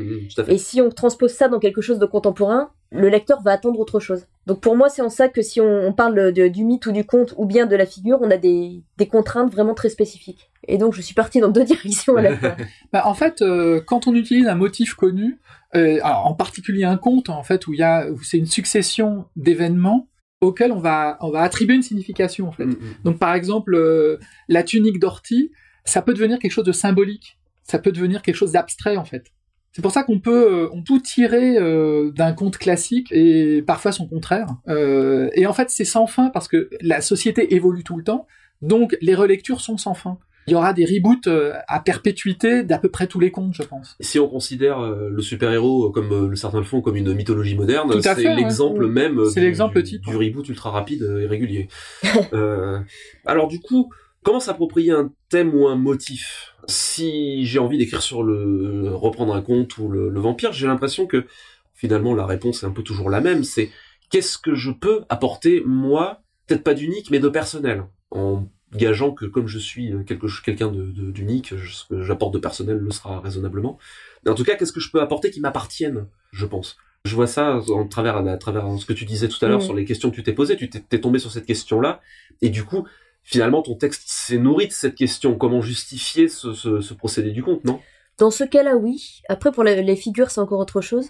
Et 0.49 0.59
si 0.59 0.81
on 0.81 0.91
transpose 0.91 1.33
ça 1.33 1.49
dans 1.49 1.59
quelque 1.59 1.81
chose 1.81 1.99
de 1.99 2.07
contemporain, 2.07 2.71
le 2.91 3.09
lecteur 3.09 3.41
va 3.43 3.53
attendre 3.53 3.79
autre 3.81 4.01
chose. 4.01 4.27
Donc 4.47 4.61
pour 4.61 4.77
moi, 4.77 4.89
c'est 4.89 5.03
en 5.03 5.09
ça 5.09 5.29
que 5.29 5.43
si 5.43 5.61
on, 5.61 5.87
on 5.87 5.93
parle 5.93 6.33
de- 6.33 6.49
du 6.49 6.65
mythe 6.65 6.87
ou 6.87 6.93
du 6.93 7.05
conte 7.05 7.35
ou 7.37 7.47
bien 7.47 7.67
de 7.67 7.77
la 7.77 7.87
figure, 7.87 8.19
on 8.21 8.31
a 8.31 8.37
des, 8.37 8.83
des 8.99 9.07
contraintes 9.07 9.53
vraiment 9.53 9.75
très 9.75 9.89
spécifiques. 9.89 10.51
Et 10.67 10.79
donc 10.79 10.95
je 10.95 11.01
suis 11.01 11.15
partie 11.15 11.41
dans 11.41 11.49
deux 11.51 11.65
directions 11.73 12.17
à 12.17 12.23
la 12.23 12.37
fois. 12.37 12.57
Bah, 12.93 13.03
en 13.07 13.15
fait, 13.15 13.41
euh, 13.43 13.81
quand 13.87 14.07
on 14.07 14.15
utilise 14.15 14.49
un 14.49 14.55
motif 14.55 14.95
connu, 14.95 15.39
euh, 15.75 15.99
alors, 16.03 16.27
en 16.27 16.35
particulier 16.35 16.85
un 16.85 16.97
conte, 16.99 17.31
en 17.31 17.43
fait, 17.43 17.67
où 17.67 17.73
il 17.73 17.79
y 17.79 17.83
a, 17.83 18.07
c'est 18.23 18.37
une 18.37 18.47
succession 18.47 19.25
d'événements 19.37 20.09
auxquels 20.43 20.73
on 20.73 20.79
va, 20.79 21.17
on 21.21 21.31
va 21.31 21.41
attribuer 21.43 21.77
une 21.77 21.83
signification, 21.83 22.49
en 22.49 22.53
fait. 22.53 22.67
Mmh, 22.67 22.71
mmh. 22.73 22.95
Donc, 23.05 23.19
par 23.19 23.33
exemple, 23.35 23.75
euh, 23.75 24.19
la 24.49 24.65
tunique 24.65 24.99
d'ortie, 24.99 25.51
ça 25.85 26.03
peut 26.03 26.13
devenir 26.13 26.39
quelque 26.39 26.51
chose 26.53 26.67
de 26.67 26.73
symbolique. 26.73 27.39
Ça 27.63 27.79
peut 27.79 27.93
devenir 27.93 28.23
quelque 28.23 28.35
chose 28.35 28.53
d'abstrait, 28.53 28.97
en 28.97 29.05
fait. 29.05 29.32
C'est 29.75 29.81
pour 29.83 29.91
ça 29.93 30.03
qu'on 30.03 30.21
peut, 30.21 30.65
euh, 30.65 30.69
on 30.73 30.83
peut 30.83 31.01
tirer 31.01 31.57
euh, 31.57 32.11
d'un 32.13 32.33
conte 32.33 32.59
classique 32.59 33.09
et 33.11 33.63
parfois 33.63 33.91
son 33.93 34.07
contraire. 34.07 34.47
Euh, 34.69 35.31
et 35.35 35.47
en 35.47 35.53
fait, 35.55 35.71
c'est 35.71 35.85
sans 35.87 36.07
fin 36.07 36.29
parce 36.29 36.47
que 36.49 36.69
la 36.83 37.01
société 37.01 37.55
évolue 37.55 37.83
tout 37.83 37.97
le 37.97 38.05
temps. 38.05 38.27
Donc, 38.61 38.97
les 39.01 39.15
relectures 39.15 39.61
sont 39.63 39.79
sans 39.79 39.95
fin. 39.95 40.19
Il 40.49 40.53
y 40.53 40.57
aura 40.57 40.73
des 40.73 40.85
reboots 40.85 41.29
à 41.69 41.79
perpétuité 41.81 42.65
d'à 42.65 42.77
peu 42.79 42.89
près 42.91 43.07
tous 43.07 43.21
les 43.21 43.31
contes, 43.31 43.55
je 43.55 43.63
pense. 43.63 43.97
Si 44.01 44.19
on 44.19 44.29
considère 44.29 44.81
le 44.81 45.23
super-héros 45.23 45.91
comme 45.91 46.29
le 46.31 46.35
certains 46.37 46.59
le 46.59 46.65
font 46.65 46.81
comme 46.81 46.97
une 46.97 47.15
mythologie 47.15 47.55
moderne, 47.55 47.93
à 47.93 48.01
c'est 48.03 48.27
ouais. 48.27 48.35
l'exemple 48.35 48.87
Mm. 48.89 48.93
même 48.93 49.21
C'est 49.33 49.39
du- 49.41 49.47
l'exemple 49.47 49.77
du, 49.81 49.85
type, 49.89 50.03
du 50.03 50.17
ouais. 50.17 50.27
reboot 50.27 50.49
ultra 50.49 50.71
rapide 50.71 51.03
et 51.23 51.27
régulier. 51.27 51.69
Euh, 52.33 52.81
alors 53.25 53.47
du 53.47 53.61
coup, 53.61 53.91
comment 54.23 54.41
s'approprier 54.41 54.93
un 54.93 55.13
thème 55.29 55.55
ou 55.55 55.67
un 55.69 55.77
motif? 55.77 56.55
Si 56.69 57.45
j'ai 57.47 57.59
envie 57.59 57.79
d'écrire 57.79 58.03
sur 58.03 58.23
le 58.23 58.95
reprendre 58.95 59.35
un 59.35 59.43
conte 59.43 59.79
ou 59.79 59.89
le, 59.89 60.09
le 60.09 60.21
vampire, 60.21 60.53
j'ai 60.53 60.67
l'impression 60.67 61.07
que 61.07 61.27
finalement 61.75 62.15
la 62.15 62.27
réponse 62.27 62.63
est 62.63 62.67
un 62.67 62.71
peu 62.71 62.83
toujours 62.83 63.11
la 63.11 63.21
même. 63.21 63.45
C'est 63.45 63.71
qu'est-ce 64.11 64.39
que 64.39 64.55
je 64.55 64.71
peux 64.71 65.03
apporter 65.09 65.63
moi, 65.67 66.23
peut-être 66.47 66.63
pas 66.63 66.75
d'unique, 66.75 67.11
mais 67.11 67.19
de 67.19 67.29
personnel, 67.29 67.85
en 68.11 68.47
gageant 68.75 69.11
que 69.13 69.27
comme 69.27 69.49
je 69.49 69.59
suis 69.59 69.93
quelque 70.07 70.27
quelqu'un 70.43 70.71
d'unique, 70.73 71.49
ce 71.49 71.85
que 71.87 72.03
j'apporte 72.03 72.33
de 72.35 72.39
personnel 72.39 72.79
le 72.79 72.91
sera 72.91 73.21
raisonnablement. 73.21 73.79
Mais 74.25 74.31
en 74.31 74.35
tout 74.35 74.45
cas, 74.45 74.55
qu'est-ce 74.55 74.73
que 74.73 74.81
je 74.81 74.91
peux 74.91 75.01
apporter 75.01 75.31
qui 75.31 75.41
m'appartienne, 75.41 76.07
je 76.33 76.47
pense? 76.47 76.77
Je 77.05 77.17
vois 77.17 77.27
ça 77.27 77.59
en 77.71 77.89
travers, 77.89 78.17
à 78.19 78.37
travers 78.37 78.65
ce 78.79 78.87
que 78.87 78.93
tu 78.93 79.05
disais 79.05 79.27
tout 79.27 79.45
à 79.45 79.49
l'heure 79.49 79.59
Mhm. 79.59 79.65
sur 79.65 79.75
les 79.75 79.85
questions 79.85 80.11
que 80.11 80.15
tu 80.15 80.23
t'es 80.23 80.33
posées. 80.33 80.57
Tu 80.57 80.71
t'es 80.71 80.79
t'es 80.81 81.01
tombé 81.01 81.19
sur 81.19 81.33
cette 81.33 81.47
question-là, 81.47 82.01
et 82.43 82.49
du 82.49 82.63
coup, 82.65 82.87
finalement, 83.23 83.63
ton 83.63 83.75
texte 83.77 84.03
s'est 84.07 84.39
nourri 84.39 84.67
de 84.69 84.73
cette 84.73 84.95
question. 84.95 85.37
Comment 85.37 85.61
justifier 85.61 86.29
ce, 86.29 86.53
ce, 86.55 86.81
ce 86.81 86.95
procédé 86.95 87.31
du 87.31 87.43
conte, 87.43 87.65
non? 87.65 87.81
Dans 88.19 88.31
ce 88.31 88.45
cas-là, 88.45 88.77
oui. 88.77 89.21
Après, 89.29 89.51
pour 89.53 89.65
les, 89.65 89.97
figures, 89.97 90.31
c'est 90.31 90.41
encore 90.41 90.61
autre 90.61 90.81
chose. 90.81 91.09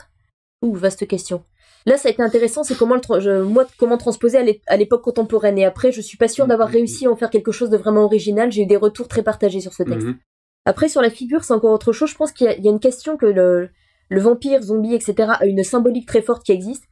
Ouh, 0.63 0.75
vaste 0.75 1.07
question. 1.09 1.45
Là, 1.85 1.97
ça 1.97 2.09
a 2.09 2.13
été 2.13 2.23
intéressant, 2.23 2.63
c'est 2.63 2.77
comment 2.77 2.95
le 2.95 3.01
tra- 3.01 3.19
je- 3.21 3.43
moi 3.43 3.67
comment 3.77 3.99
transposer 3.99 4.39
à 4.39 4.43
l'é- 4.43 4.63
à 4.69 4.77
l'époque 4.77 5.03
contemporaine. 5.03 5.59
Et 5.59 5.65
après, 5.65 5.91
je 5.91 6.01
suis 6.01 6.17
pas 6.17 6.29
sûre 6.29 6.47
d'avoir 6.47 6.69
Mhm. 6.69 6.75
réussi 6.75 7.07
à 7.07 7.11
en 7.11 7.17
faire 7.17 7.29
quelque 7.31 7.51
chose 7.51 7.71
de 7.71 7.77
vraiment 7.77 8.05
original. 8.05 8.53
J'ai 8.53 8.63
eu 8.63 8.67
des 8.67 8.77
retours 8.77 9.09
très 9.09 9.25
partagés 9.25 9.61
sur 9.61 9.73
ce 9.73 9.83
texte. 9.83 10.07
Mhm. 10.07 10.19
Après, 10.65 10.89
sur 10.89 11.03
la 11.03 11.11
figure, 11.11 11.43
c'est 11.43 11.53
encore 11.55 11.73
autre 11.73 11.93
chose. 11.93 12.11
Je 12.11 12.15
pense 12.15 12.31
qu'il 12.31 12.47
y, 12.47 12.51
a- 12.51 12.57
il 12.57 12.65
y 12.65 12.69
a 12.69 12.71
une 12.71 12.79
question 12.79 13.17
que 13.17 13.27
le, 13.27 13.71
le 14.11 14.21
vampire, 14.21 14.63
zombie, 14.63 14.95
etc. 14.95 15.31
a 15.41 15.45
une 15.47 15.65
symbolique 15.65 16.07
très 16.07 16.23
forte 16.23 16.45
qui 16.45 16.53
existe, 16.53 16.85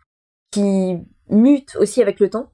qui 0.50 0.96
mute 1.28 1.76
aussi 1.76 2.02
avec 2.02 2.18
le 2.18 2.28
temps. 2.28 2.50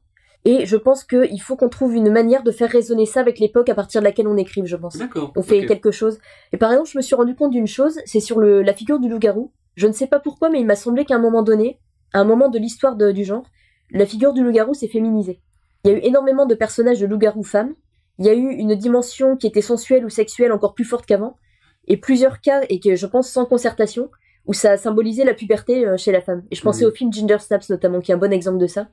Et 0.48 0.64
je 0.64 0.76
pense 0.76 1.02
qu'il 1.02 1.42
faut 1.42 1.56
qu'on 1.56 1.68
trouve 1.68 1.96
une 1.96 2.08
manière 2.08 2.44
de 2.44 2.52
faire 2.52 2.70
résonner 2.70 3.04
ça 3.04 3.18
avec 3.18 3.40
l'époque 3.40 3.68
à 3.68 3.74
partir 3.74 4.00
de 4.00 4.04
laquelle 4.04 4.28
on 4.28 4.36
écrive, 4.36 4.64
je 4.66 4.76
pense. 4.76 4.96
D'accord. 4.96 5.32
On 5.34 5.42
fait 5.42 5.66
quelque 5.66 5.90
chose. 5.90 6.20
Et 6.52 6.56
par 6.56 6.70
exemple, 6.70 6.88
je 6.88 6.96
me 6.96 7.02
suis 7.02 7.16
rendu 7.16 7.34
compte 7.34 7.50
d'une 7.50 7.66
chose, 7.66 7.98
c'est 8.04 8.20
sur 8.20 8.38
le, 8.38 8.62
la 8.62 8.72
figure 8.72 9.00
du 9.00 9.08
loup-garou. 9.08 9.50
Je 9.74 9.88
ne 9.88 9.92
sais 9.92 10.06
pas 10.06 10.20
pourquoi, 10.20 10.48
mais 10.48 10.60
il 10.60 10.64
m'a 10.64 10.76
semblé 10.76 11.04
qu'à 11.04 11.16
un 11.16 11.18
moment 11.18 11.42
donné, 11.42 11.80
à 12.12 12.20
un 12.20 12.24
moment 12.24 12.48
de 12.48 12.60
l'histoire 12.60 12.94
du 12.94 13.24
genre, 13.24 13.42
la 13.90 14.06
figure 14.06 14.32
du 14.32 14.44
loup-garou 14.44 14.72
s'est 14.72 14.86
féminisée. 14.86 15.40
Il 15.82 15.90
y 15.90 15.94
a 15.94 15.96
eu 15.96 16.00
énormément 16.04 16.46
de 16.46 16.54
personnages 16.54 17.00
de 17.00 17.06
loup-garou 17.06 17.42
femmes. 17.42 17.74
Il 18.20 18.26
y 18.26 18.28
a 18.28 18.34
eu 18.34 18.48
une 18.48 18.76
dimension 18.76 19.36
qui 19.36 19.48
était 19.48 19.60
sensuelle 19.62 20.04
ou 20.04 20.10
sexuelle 20.10 20.52
encore 20.52 20.74
plus 20.74 20.84
forte 20.84 21.06
qu'avant. 21.06 21.36
Et 21.88 21.96
plusieurs 21.96 22.40
cas, 22.40 22.60
et 22.68 22.78
que 22.78 22.94
je 22.94 23.06
pense 23.06 23.28
sans 23.28 23.46
concertation, 23.46 24.10
où 24.46 24.52
ça 24.52 24.70
a 24.70 24.76
symbolisé 24.76 25.24
la 25.24 25.34
puberté 25.34 25.84
euh, 25.84 25.96
chez 25.96 26.12
la 26.12 26.20
femme. 26.20 26.44
Et 26.52 26.54
je 26.54 26.62
pensais 26.62 26.84
au 26.84 26.92
film 26.92 27.12
Ginger 27.12 27.40
Snaps 27.40 27.68
notamment, 27.68 28.00
qui 28.00 28.12
est 28.12 28.14
un 28.14 28.18
bon 28.18 28.32
exemple 28.32 28.58
de 28.58 28.68
ça. 28.68 28.86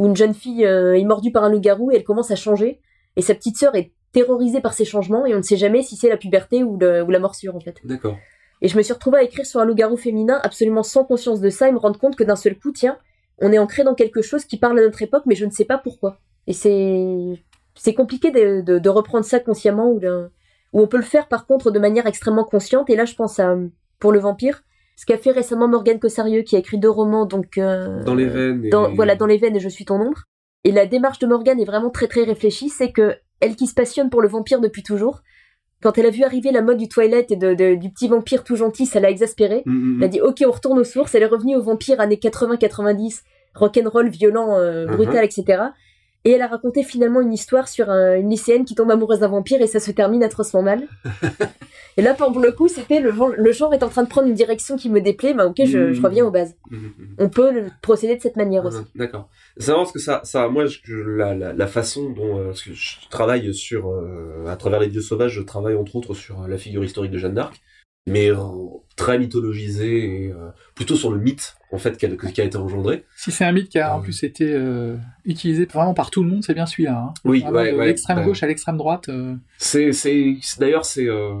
Où 0.00 0.06
une 0.06 0.16
jeune 0.16 0.32
fille 0.32 0.64
euh, 0.64 0.98
est 0.98 1.04
mordue 1.04 1.30
par 1.30 1.44
un 1.44 1.50
loup-garou 1.50 1.90
et 1.90 1.96
elle 1.96 2.04
commence 2.04 2.30
à 2.30 2.36
changer. 2.36 2.80
Et 3.16 3.22
sa 3.22 3.34
petite 3.34 3.58
sœur 3.58 3.74
est 3.74 3.92
terrorisée 4.12 4.60
par 4.62 4.72
ces 4.72 4.86
changements 4.86 5.26
et 5.26 5.34
on 5.34 5.38
ne 5.38 5.42
sait 5.42 5.58
jamais 5.58 5.82
si 5.82 5.94
c'est 5.96 6.08
la 6.08 6.16
puberté 6.16 6.64
ou, 6.64 6.78
le- 6.78 7.02
ou 7.02 7.10
la 7.10 7.18
morsure 7.18 7.54
en 7.54 7.60
fait. 7.60 7.76
D'accord. 7.84 8.16
Et 8.62 8.68
je 8.68 8.76
me 8.78 8.82
suis 8.82 8.94
retrouvée 8.94 9.18
à 9.18 9.22
écrire 9.22 9.44
sur 9.44 9.60
un 9.60 9.66
loup-garou 9.66 9.96
féminin 9.98 10.40
absolument 10.42 10.82
sans 10.82 11.04
conscience 11.04 11.40
de 11.40 11.50
ça 11.50 11.68
et 11.68 11.72
me 11.72 11.78
rendre 11.78 11.98
compte 11.98 12.16
que 12.16 12.24
d'un 12.24 12.36
seul 12.36 12.58
coup, 12.58 12.72
tiens, 12.72 12.96
on 13.42 13.52
est 13.52 13.58
ancré 13.58 13.84
dans 13.84 13.94
quelque 13.94 14.22
chose 14.22 14.44
qui 14.46 14.58
parle 14.58 14.78
à 14.78 14.82
notre 14.82 15.02
époque, 15.02 15.24
mais 15.26 15.34
je 15.34 15.44
ne 15.44 15.50
sais 15.50 15.64
pas 15.66 15.78
pourquoi. 15.78 16.18
Et 16.46 16.54
c'est 16.54 17.44
c'est 17.74 17.94
compliqué 17.94 18.30
de, 18.30 18.62
de, 18.62 18.78
de 18.78 18.88
reprendre 18.88 19.24
ça 19.24 19.38
consciemment 19.38 19.90
ou 19.90 20.00
de, 20.00 20.28
ou 20.72 20.80
on 20.80 20.86
peut 20.86 20.96
le 20.98 21.02
faire 21.02 21.28
par 21.28 21.46
contre 21.46 21.70
de 21.70 21.78
manière 21.78 22.06
extrêmement 22.06 22.44
consciente. 22.44 22.90
Et 22.90 22.96
là, 22.96 23.04
je 23.04 23.14
pense 23.14 23.38
à 23.38 23.54
pour 23.98 24.12
le 24.12 24.18
vampire, 24.18 24.62
ce 25.00 25.06
qu'a 25.06 25.16
fait 25.16 25.30
récemment 25.30 25.66
Morgane 25.66 25.98
Cossarieux, 25.98 26.42
qui 26.42 26.56
a 26.56 26.58
écrit 26.58 26.76
deux 26.78 26.90
romans, 26.90 27.24
donc 27.24 27.56
euh, 27.56 28.02
Dans 28.04 28.14
les 28.14 28.26
veines. 28.26 28.66
et- 28.66 28.68
dans, 28.68 28.92
voilà, 28.94 29.14
dans 29.16 29.24
les 29.26 29.38
veines 29.38 29.56
et 29.56 29.60
je 29.60 29.68
suis 29.70 29.86
ton 29.86 29.94
ombre. 29.98 30.24
Et 30.64 30.72
la 30.72 30.84
démarche 30.84 31.18
de 31.20 31.26
Morgane 31.26 31.58
est 31.58 31.64
vraiment 31.64 31.88
très 31.88 32.06
très 32.06 32.24
réfléchie, 32.24 32.68
c'est 32.68 32.92
que 32.92 33.14
elle 33.40 33.56
qui 33.56 33.66
se 33.66 33.72
passionne 33.72 34.10
pour 34.10 34.20
le 34.20 34.28
vampire 34.28 34.60
depuis 34.60 34.82
toujours, 34.82 35.22
quand 35.82 35.96
elle 35.96 36.04
a 36.04 36.10
vu 36.10 36.22
arriver 36.22 36.52
la 36.52 36.60
mode 36.60 36.76
du 36.76 36.86
Twilight 36.88 37.30
et 37.30 37.36
de, 37.36 37.54
de- 37.54 37.74
du 37.76 37.88
petit 37.88 38.08
vampire 38.08 38.44
tout 38.44 38.56
gentil, 38.56 38.84
ça 38.84 39.00
l'a 39.00 39.08
exaspérée. 39.08 39.62
Mm, 39.64 39.72
mm, 39.72 39.96
Elle 40.00 40.04
a 40.04 40.08
dit 40.08 40.20
ok, 40.20 40.44
on 40.46 40.50
retourne 40.50 40.78
aux 40.78 40.84
sources. 40.84 41.14
Elle 41.14 41.22
est 41.22 41.26
revenue 41.26 41.56
au 41.56 41.62
vampire 41.62 41.98
années 42.00 42.18
80-90, 42.18 43.22
rock'n'roll, 43.54 44.08
violent, 44.10 44.58
euh, 44.58 44.86
Mhm. 44.86 44.96
brutal, 44.96 45.24
etc. 45.24 45.62
Et 46.26 46.32
elle 46.32 46.42
a 46.42 46.48
raconté 46.48 46.82
finalement 46.82 47.22
une 47.22 47.32
histoire 47.32 47.66
sur 47.66 47.88
un- 47.88 48.14
une 48.16 48.28
lycéenne 48.28 48.66
qui 48.66 48.74
tombe 48.74 48.90
amoureuse 48.90 49.20
d'un 49.20 49.28
vampire 49.28 49.62
et 49.62 49.66
ça 49.66 49.80
se 49.80 49.90
termine 49.90 50.22
atrocement 50.22 50.60
mal. 50.62 50.82
et 51.96 52.02
là, 52.02 52.14
pour 52.14 52.38
le 52.38 52.52
coup, 52.52 52.68
c'était 52.68 53.00
le, 53.00 53.12
genre 53.52 53.72
est 53.74 53.82
en 53.82 53.88
train 53.88 54.02
de 54.02 54.08
prendre 54.08 54.28
une 54.28 54.34
direction 54.34 54.76
qui 54.76 54.90
me 54.90 55.00
déplaît. 55.00 55.32
Bah 55.34 55.46
ok, 55.46 55.56
je, 55.64 55.92
je 55.92 55.98
Mhm. 55.98 56.04
reviens 56.04 56.24
aux 56.26 56.30
bases. 56.30 56.54
mm, 56.70 56.76
mm, 56.76 56.80
mm. 56.80 57.14
On 57.18 57.28
peut 57.30 57.52
le- 57.52 57.66
procéder 57.82 58.16
de 58.16 58.20
cette 58.20 58.36
manière 58.36 58.64
aussi. 58.66 58.78
D'accord. 58.94 59.28
C'est 59.56 59.70
marrant 59.72 59.82
parce 59.84 59.92
que 59.92 59.98
ça, 59.98 60.20
ça, 60.24 60.48
moi, 60.48 60.66
je- 60.66 60.94
la, 60.94 61.34
la, 61.34 61.52
la 61.54 61.66
façon 61.66 62.10
dont, 62.10 62.38
euh, 62.38 62.44
parce 62.48 62.62
que 62.62 62.72
je 62.74 62.96
travaille 63.10 63.52
sur, 63.54 63.88
euh, 63.90 64.44
à 64.46 64.56
travers 64.56 64.80
les 64.80 64.88
dieux 64.88 65.00
sauvages, 65.00 65.32
je 65.32 65.42
travaille 65.42 65.74
entre 65.74 65.96
autres 65.96 66.14
sur 66.14 66.42
euh, 66.42 66.48
la 66.48 66.58
figure 66.58 66.84
historique 66.84 67.12
de 67.12 67.18
Jeanne 67.18 67.34
d'Arc, 67.34 67.60
mais 68.06 68.30
euh, 68.30 68.36
très 68.96 69.18
mythologisée 69.18 70.24
et 70.26 70.32
euh, 70.32 70.48
plutôt 70.74 70.96
sur 70.96 71.10
le 71.12 71.18
mythe 71.20 71.54
en 71.72 71.78
fait 71.78 71.96
qui 71.96 72.06
a, 72.06 72.08
qui 72.08 72.40
a 72.40 72.44
été 72.44 72.56
engendré. 72.56 73.04
Si 73.16 73.30
c'est 73.30 73.44
un 73.44 73.52
mythe 73.52 73.68
qui 73.68 73.78
a 73.78 73.94
en 73.94 73.98
oui. 73.98 74.04
plus 74.04 74.22
été 74.24 74.44
euh, 74.52 74.96
utilisé 75.24 75.66
vraiment 75.66 75.94
par 75.94 76.10
tout 76.10 76.22
le 76.24 76.28
monde, 76.30 76.42
c'est 76.42 76.54
bien 76.54 76.66
celui-là. 76.66 76.98
Hein. 76.98 77.14
Oui, 77.24 77.44
ouais, 77.48 77.72
de 77.72 77.76
ouais. 77.78 77.86
l'extrême 77.86 78.24
gauche 78.24 78.42
à 78.42 78.46
l'extrême 78.46 78.76
droite. 78.78 79.08
euh, 79.08 79.34
C'est, 79.58 79.90
d'ailleurs, 80.58 80.84
c'est. 80.84 81.06
euh, 81.06 81.34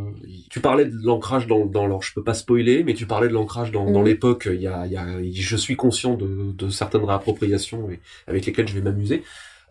tu 0.50 0.60
parlais 0.60 0.84
de 0.84 0.94
l'ancrage 1.02 1.46
dans, 1.46 1.66
dans. 1.66 1.84
Alors, 1.86 2.02
je 2.02 2.12
peux 2.14 2.22
pas 2.22 2.34
spoiler, 2.34 2.84
mais 2.84 2.94
tu 2.94 3.06
parlais 3.06 3.28
de 3.28 3.32
l'ancrage 3.32 3.72
dans, 3.72 3.90
dans 3.90 4.00
Mhm. 4.00 4.06
l'époque. 4.06 4.48
Il 4.52 4.60
y 4.60 4.68
a, 4.68 4.86
il 4.86 4.92
y 4.92 4.96
a, 4.96 5.06
je 5.32 5.56
suis 5.56 5.76
conscient 5.76 6.14
de, 6.14 6.52
de 6.52 6.68
certaines 6.68 7.04
réappropriations 7.04 7.90
et, 7.90 8.00
avec 8.28 8.46
lesquelles 8.46 8.68
je 8.68 8.74
vais 8.74 8.82
m'amuser. 8.82 9.24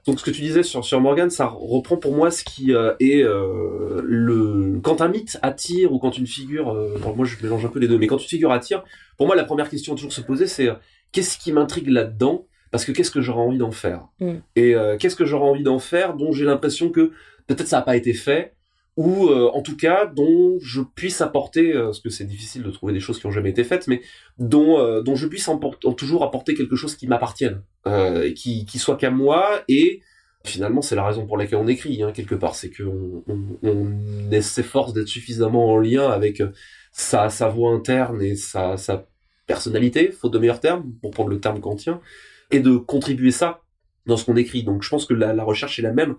Donc, 0.05 0.19
ce 0.19 0.25
que 0.25 0.31
tu 0.31 0.41
disais 0.41 0.63
sur 0.63 0.83
sur 0.83 1.01
Morgan, 1.01 1.29
ça 1.29 1.45
reprend 1.45 1.97
pour 1.97 2.15
moi 2.15 2.31
ce 2.31 2.43
qui 2.43 2.73
euh, 2.73 2.93
est 2.99 3.21
euh, 3.21 4.01
le. 4.03 4.79
Quand 4.81 5.01
un 5.01 5.07
mythe 5.07 5.37
attire 5.41 5.91
ou 5.91 5.99
quand 5.99 6.17
une 6.17 6.27
figure. 6.27 6.69
euh, 6.69 6.97
moi, 7.15 7.25
je 7.25 7.35
mélange 7.41 7.65
un 7.65 7.69
peu 7.69 7.79
les 7.79 7.87
deux, 7.87 7.97
mais 7.97 8.07
quand 8.07 8.17
une 8.17 8.27
figure 8.27 8.51
attire, 8.51 8.83
pour 9.17 9.27
moi, 9.27 9.35
la 9.35 9.43
première 9.43 9.69
question 9.69 9.93
à 9.93 9.95
toujours 9.95 10.13
se 10.13 10.21
poser, 10.21 10.47
c'est 10.47 10.69
qu'est-ce 11.11 11.37
qui 11.37 11.51
m'intrigue 11.51 11.89
là-dedans? 11.89 12.45
Parce 12.71 12.85
que 12.85 12.91
qu'est-ce 12.91 13.11
que 13.11 13.21
j'aurais 13.21 13.41
envie 13.41 13.57
d'en 13.57 13.71
faire? 13.71 14.07
Mhm. 14.19 14.41
Et 14.55 14.75
qu'est-ce 14.99 15.15
que 15.15 15.25
j'aurais 15.25 15.49
envie 15.49 15.63
d'en 15.63 15.79
faire 15.79 16.15
dont 16.15 16.31
j'ai 16.31 16.45
l'impression 16.45 16.89
que 16.89 17.11
peut-être 17.47 17.67
ça 17.67 17.77
n'a 17.77 17.81
pas 17.81 17.97
été 17.97 18.13
fait 18.13 18.53
ou 18.99 19.29
euh, 19.29 19.49
en 19.53 19.61
tout 19.61 19.77
cas 19.77 20.05
dont 20.07 20.59
je 20.61 20.81
puisse 20.81 21.21
apporter, 21.21 21.73
euh, 21.73 21.85
parce 21.85 22.01
que 22.01 22.09
c'est 22.09 22.25
difficile 22.25 22.63
de 22.63 22.69
trouver 22.69 22.91
des 22.91 22.99
choses 22.99 23.17
qui 23.17 23.27
ont 23.27 23.31
jamais 23.31 23.51
été 23.51 23.63
faites, 23.63 23.87
mais 23.87 24.01
dont 24.39 24.77
euh, 24.77 25.01
je 25.15 25.25
puisse 25.25 25.49
toujours 25.95 26.25
apporter 26.25 26.53
quelque 26.53 26.75
chose 26.75 26.97
qui 26.97 27.07
m'appartienne, 27.07 27.61
qui 28.35 28.67
soit 28.77 28.97
qu'à 28.97 29.09
moi 29.09 29.63
et 29.69 30.01
finalement 30.43 30.81
c'est 30.81 30.95
la 30.95 31.05
raison 31.05 31.25
pour 31.25 31.37
laquelle 31.37 31.59
on 31.59 31.67
écrit 31.67 32.03
hein, 32.03 32.11
quelque 32.11 32.35
part, 32.35 32.55
c'est 32.55 32.71
qu'on 32.71 33.23
on, 33.25 33.57
on 33.63 34.41
s'efforce 34.41 34.91
d'être 34.91 35.07
suffisamment 35.07 35.71
en 35.71 35.77
lien 35.77 36.11
avec 36.11 36.43
sa 36.91 37.29
voix 37.47 37.71
interne 37.71 38.21
et 38.21 38.35
sa 38.35 38.75
personnalité, 39.47 40.11
faute 40.11 40.33
de 40.33 40.39
meilleurs 40.39 40.59
termes 40.59 40.91
pour 41.01 41.11
prendre 41.11 41.29
le 41.29 41.39
terme 41.39 41.61
kantien, 41.61 42.01
et 42.51 42.59
de 42.59 42.75
contribuer 42.75 43.31
ça 43.31 43.61
dans 44.05 44.17
ce 44.17 44.25
qu'on 44.25 44.35
écrit. 44.35 44.63
Donc 44.63 44.83
je 44.83 44.89
pense 44.89 45.05
que 45.05 45.13
la, 45.13 45.33
la 45.33 45.43
recherche 45.43 45.79
est 45.79 45.83
la 45.83 45.93
même. 45.93 46.15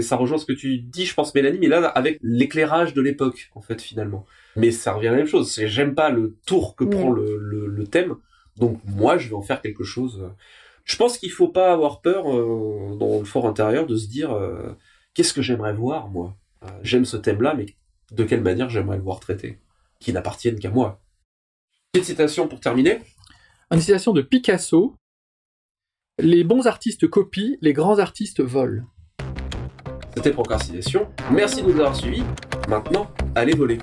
Ça 0.00 0.16
rejoint 0.16 0.38
ce 0.38 0.46
que 0.46 0.52
tu 0.52 0.78
dis, 0.78 1.06
je 1.06 1.14
pense, 1.14 1.34
Mélanie, 1.34 1.58
mais 1.58 1.68
là, 1.68 1.86
avec 1.88 2.18
l'éclairage 2.22 2.94
de 2.94 3.02
l'époque, 3.02 3.50
en 3.54 3.60
fait, 3.60 3.80
finalement. 3.80 4.24
Mais 4.54 4.70
ça 4.70 4.92
revient 4.92 5.08
à 5.08 5.12
la 5.12 5.16
même 5.18 5.26
chose. 5.26 5.60
J'aime 5.66 5.94
pas 5.94 6.10
le 6.10 6.36
tour 6.46 6.76
que 6.76 6.84
prend 6.84 7.10
le, 7.10 7.36
le, 7.38 7.66
le 7.66 7.86
thème. 7.86 8.16
Donc 8.56 8.80
moi, 8.84 9.18
je 9.18 9.28
vais 9.28 9.34
en 9.34 9.42
faire 9.42 9.60
quelque 9.60 9.84
chose. 9.84 10.30
Je 10.84 10.96
pense 10.96 11.16
qu'il 11.16 11.30
faut 11.30 11.48
pas 11.48 11.72
avoir 11.72 12.00
peur 12.00 12.28
euh, 12.28 12.96
dans 12.98 13.18
le 13.18 13.24
fort 13.24 13.46
intérieur 13.46 13.86
de 13.86 13.96
se 13.96 14.08
dire 14.08 14.32
euh, 14.32 14.76
qu'est-ce 15.14 15.32
que 15.32 15.42
j'aimerais 15.42 15.72
voir, 15.72 16.08
moi? 16.08 16.36
Euh, 16.64 16.68
J'aime 16.82 17.04
ce 17.04 17.16
thème-là, 17.16 17.54
mais 17.54 17.66
de 18.10 18.24
quelle 18.24 18.42
manière 18.42 18.68
j'aimerais 18.68 18.96
le 18.96 19.02
voir 19.02 19.20
traité, 19.20 19.58
qui 20.00 20.12
n'appartienne 20.12 20.58
qu'à 20.58 20.70
moi. 20.70 21.00
Petite 21.92 22.06
citation 22.06 22.48
pour 22.48 22.60
terminer. 22.60 22.98
Une 23.70 23.80
citation 23.80 24.12
de 24.12 24.22
Picasso. 24.22 24.96
Les 26.24 26.44
bons 26.44 26.68
artistes 26.68 27.08
copient, 27.10 27.56
les 27.62 27.72
grands 27.72 27.98
artistes 27.98 28.40
volent. 28.40 28.84
C'était 30.14 30.30
Procrastination. 30.30 31.08
Merci 31.32 31.62
de 31.62 31.72
nous 31.72 31.80
avoir 31.80 31.96
suivis. 31.96 32.22
Maintenant, 32.68 33.08
allez 33.34 33.56
voler. 33.56 33.78